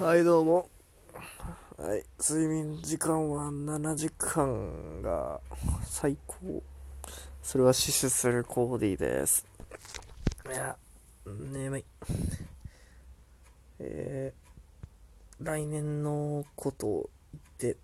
[0.00, 0.68] はいどうも。
[1.78, 5.38] はい睡眠時間は7時間が
[5.84, 6.60] 最高。
[7.40, 9.46] それは死守するコーディーです。
[10.50, 10.76] いや
[11.52, 11.84] 眠い。
[13.78, 17.80] えー、来年のことを言って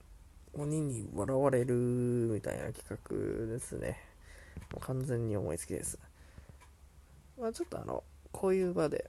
[0.55, 3.97] 鬼に笑われるみたいな企画ですね。
[4.73, 6.01] もう完全に思いつきです。
[7.41, 8.03] まあちょっとあの
[8.33, 9.09] こういう場で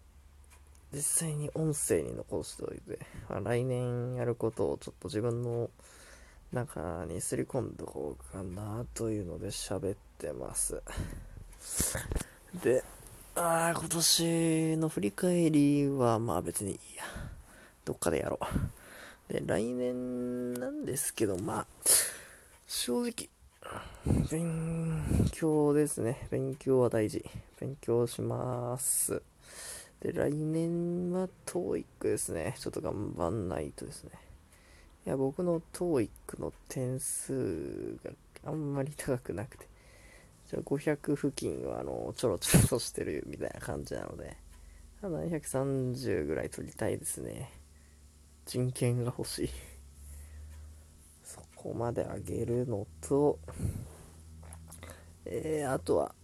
[0.94, 3.00] 実際に音声に残しておいて、
[3.30, 5.70] まあ、来年やることをちょっと自分の
[6.52, 10.82] 中にすり込んでおこうかなというので喋ってます。
[12.62, 12.84] で、
[13.36, 17.04] ああ、今年の振り返りはまあ別にいいや。
[17.86, 18.40] どっかでやろ
[19.30, 19.34] う。
[19.34, 21.68] で、来年なんですけど、まあ、
[22.68, 23.30] 正直、
[24.30, 26.28] 勉強ですね。
[26.30, 27.24] 勉強は大事。
[27.60, 29.22] 勉強します。
[30.02, 32.56] で、来年は TOEIC ですね。
[32.60, 34.12] ちょっと頑張んないとですね。
[35.06, 38.12] いや、僕の TOEIC の点数が
[38.46, 39.68] あんまり高くなくて、
[40.48, 44.36] じゃあ500付近はあの、ちょろちょろとしてるみたいな感じなので、
[45.04, 47.52] 730ぐらい取りたいですね。
[48.46, 49.50] 人権が欲しい。
[51.24, 53.38] そこまで上げるのと、
[55.26, 56.16] えー、あとは、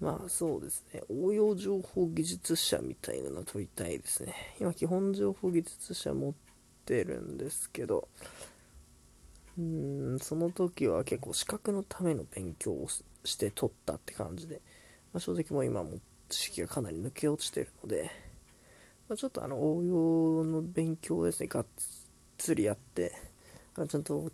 [0.00, 4.34] まあそうですね、応用情報技術者みたいなの取りたいですね。
[4.60, 6.34] 今、基本情報技術者持っ
[6.84, 8.08] てるんですけど、
[9.58, 12.88] うーん、その時は結構資格のための勉強を
[13.24, 14.60] して取ったって感じで、
[15.14, 18.10] まあ、正直もう今も知識がかなり抜け落ちてるので、
[19.08, 21.66] まあ、ちょっとあの応用の勉強ですね、がっ
[22.36, 23.12] つりやって、
[23.88, 24.30] ちゃんと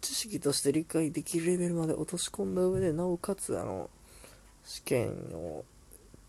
[0.00, 3.90] 知識として理解できるレベルまで落とし込んだ上で、なおかつ、あの、
[4.74, 5.64] 試験を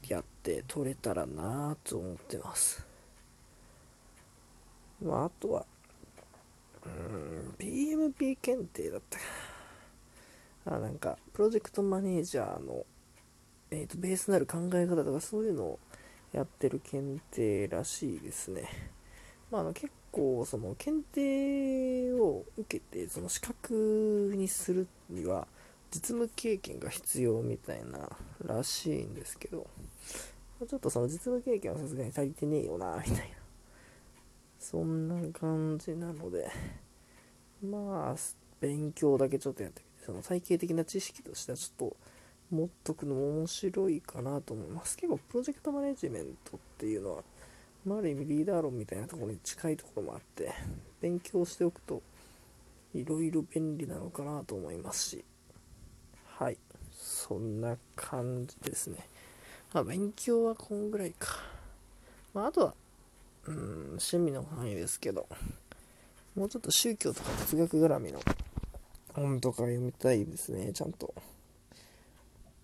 [0.07, 2.85] やって取れたらなと思ってます。
[5.03, 5.65] まあ、あとは、
[6.85, 9.23] うん、PMP 検定だったか
[10.65, 10.75] な。
[10.75, 12.85] あ、なんか、プロジェクトマネージャーの、
[13.71, 15.79] えっ、ー、と、ベースなる考え方とかそういうのを
[16.31, 18.69] やってる検定らしいですね。
[19.49, 25.47] まあ、あの結構、その検定を受けて、その資格にするには、
[25.91, 28.09] 実務経験が必要みたいな
[28.45, 29.67] らしいんですけど、
[30.67, 33.35] ちょっとその実務経験はさすがに足りてねえよな、みたいな。
[34.59, 36.49] そんな感じなので、
[37.63, 38.15] まあ、
[38.59, 41.97] 勉強だけちょっとやってみて、その体系的な知識としてはちょっと
[42.49, 44.97] 持っとくのも面白いかなと思います。
[44.97, 47.23] 結構プロジェクトマネジメントっていうのは、
[47.85, 50.51] まあ、ある意味リーダー論みたいなところに近いところもあって、
[51.01, 52.01] 勉強しておくと
[52.93, 55.25] いろいろ便利なのかなと思いますし、
[57.27, 58.97] そんな感じですね。
[59.73, 61.41] まあ、勉強はこんぐらいか。
[62.35, 62.73] まあ、あとは、
[63.47, 63.55] うん、
[63.97, 65.27] 趣味の範囲ですけど、
[66.35, 68.19] もうちょっと宗教とか哲学絡みの
[69.15, 71.15] 本とか読みたいですね、ちゃんと。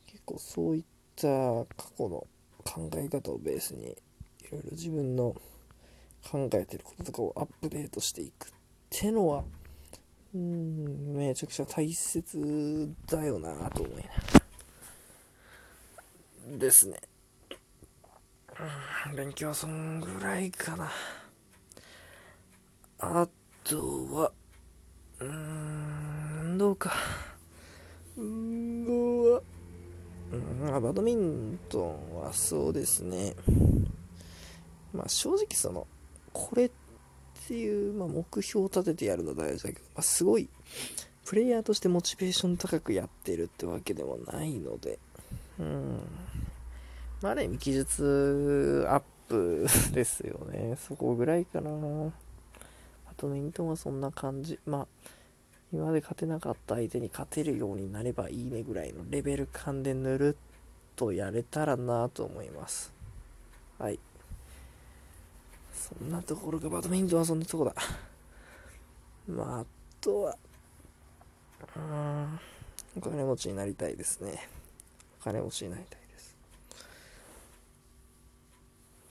[0.06, 0.84] 結構そういっ
[1.16, 1.28] た
[1.76, 2.28] 過去の
[2.64, 3.96] 考え方をベースに、い
[4.52, 5.36] ろいろ自分の
[6.30, 8.50] 考えてることとかをアップデートしていくっ
[8.92, 9.44] てのは、
[10.36, 14.41] うん、めちゃくちゃ大切だよなと思いながら。
[16.58, 17.00] ですね。
[19.16, 20.92] 勉強はそんぐらいかな。
[23.00, 23.28] あ
[23.64, 23.78] と
[24.14, 24.32] は、
[25.20, 25.28] うー
[26.54, 26.94] ん、どうか。
[28.18, 29.42] 運動は、
[30.32, 33.34] うん、バドミントンはそうですね。
[34.94, 35.88] まあ正直その、
[36.34, 36.72] これっ
[37.48, 40.50] ていう、まあ、目標を立ててやるのは大事だけど、まあ、すごい、
[41.26, 45.00] プレイヤーとしてモチベーション高くやってるってわけでもないので、
[45.60, 46.00] うん。
[47.22, 50.76] まあ、ある意味技術アップ ですよね。
[50.88, 51.72] そこぐらいかな。
[53.06, 54.60] あとミントンはそんな感じ。
[54.66, 54.88] まあ、
[55.74, 60.52] 今まで勝てなかった相手に勝てるようになればいいねぐらいのレベル感でぬるっ
[60.96, 62.92] とやれたらなと思います。
[63.78, 64.00] はい。
[65.74, 67.74] そんなところがバドミントンはそんなとこだ。
[69.28, 69.66] まあ、あ
[70.00, 70.38] とは、
[71.76, 72.40] うん、
[72.98, 74.48] お金持ちになりたいですね。
[75.22, 76.38] お金持ちになりたいです。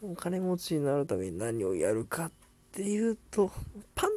[0.02, 2.30] お金持ちになるために何をやるかっ
[2.72, 3.50] ていうと、
[3.94, 4.12] パンっ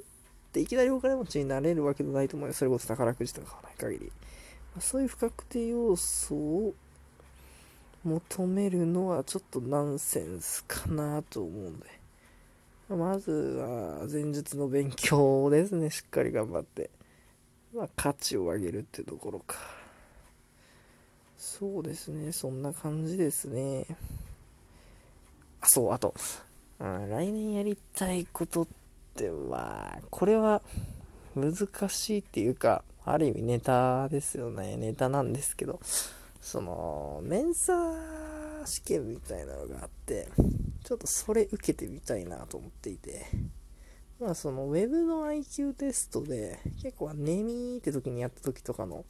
[0.53, 2.53] ていきなりお金持ちになれるわけじゃないと思うよ。
[2.53, 4.11] それこそ宝くじとか買わない限り。
[4.79, 6.73] そういう不確定要素を
[8.03, 11.85] 求めるのはちょっとナンセンスかなと思うんで。
[12.89, 16.89] まずは前日の勉強ですね、しっかり頑張って。
[17.73, 19.57] まあ、価値を上げるってところか。
[21.37, 23.85] そうですね、そんな感じですね。
[25.63, 26.13] あ、そう、あと、
[26.79, 28.67] うん、来年やりたいことっ
[29.15, 30.61] てまあ、これは
[31.35, 34.75] 難しいっていうか、ある意味ネタですよね。
[34.75, 35.79] ネタなんですけど、
[36.41, 40.27] その、メンサー試験みたいなのがあって、
[40.83, 43.25] ちょっとそれ受けてみたいなと思っていて、
[44.19, 49.05] まあその Web の IQ テストで結構ネミーって時にやった時とかの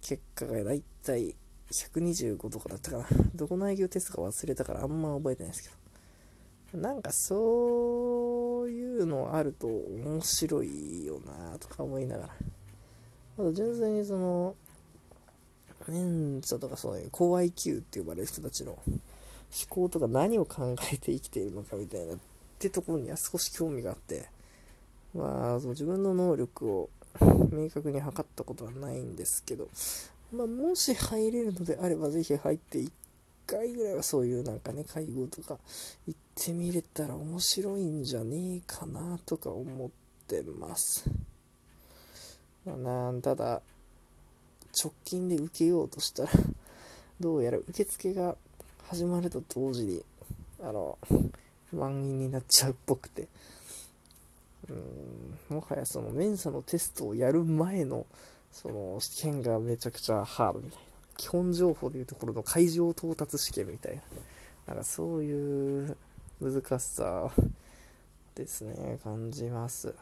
[0.00, 1.34] 結果がだいたい
[1.72, 3.06] 125とかだったかな。
[3.34, 5.85] どこの IQ テストか忘れたからあんま覚えてないですけど。
[6.74, 12.32] なんかそういうのあると面白いよなとか思いながら。
[13.38, 14.54] あと純粋にその、
[15.88, 18.96] メンサとかそういう高 IQ って呼ばれる人たちの思
[19.68, 22.18] 考とか何を考えて生きているのかみたいなっ
[22.58, 24.28] てところには少し興味があって、
[25.14, 26.90] まあ、その自分の能力を
[27.52, 29.68] 明確に測ったことはないんですけど、
[30.32, 32.90] まあ、もし入れるのであれば、ぜひ入って1
[33.46, 35.58] 回ぐらいはそういうなんかね、会合とか
[36.06, 39.90] 行ってみれたら面白いんじゃねえかなとか思っ
[40.26, 41.04] てます。
[42.64, 43.62] まあ、なんただ、
[44.82, 46.30] 直近で受けようとしたら
[47.18, 48.36] どうやら受付が
[48.88, 50.02] 始まると同時に、
[50.62, 50.98] あの、
[51.72, 53.28] 満員になっちゃうっぽくて、
[54.68, 54.72] う
[55.52, 58.04] ん、もはやそのメンサのテストをやる前の、
[58.52, 60.95] その試験がめちゃくちゃハードみたいな。
[61.16, 64.02] 基本情報でいうところの会場到達試験みたいな。
[64.68, 65.96] なんかそういう
[66.40, 67.30] 難しさ
[68.34, 69.94] ですね、感じます。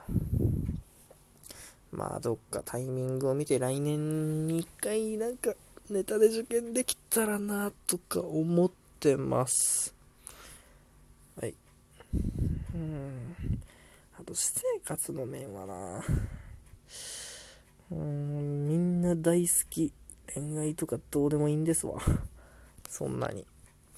[1.92, 5.54] まあ、どっかタイミングを見て来年に1回なんか
[5.90, 9.94] ネタで受験できたらなとか思ってます。
[11.40, 11.54] はい。
[12.74, 13.36] うん。
[14.18, 15.98] あと、私生活の面はな
[17.90, 19.92] うーん、みんな大好き。
[20.34, 22.00] 恋愛とかどうでもいいんですわ。
[22.88, 23.46] そんなに。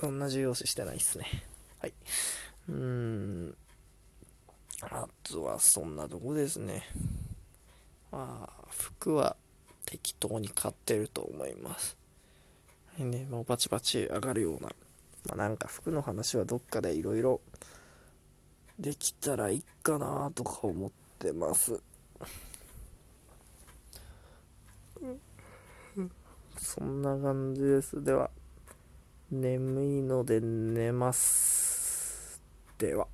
[0.01, 1.27] そんな重要視してないっすね。
[1.81, 1.95] はい。
[2.69, 3.57] うーん。
[4.83, 6.83] あとはそんなとこですね。
[8.11, 9.37] まあ、服は
[9.85, 11.97] 適当に買ってると思います。
[12.99, 14.71] ね、もうバチバチ上がるような。
[15.27, 17.41] まあ、なんか服の話はどっかでいろいろ
[18.79, 21.81] できたらいいかなとか思ってます。
[26.67, 28.03] そんな感じです。
[28.03, 28.29] では、
[29.31, 32.43] 眠いので寝ます。
[32.77, 33.07] では。